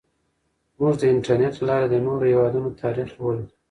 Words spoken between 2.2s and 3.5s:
هیوادونو تاریخ لولو.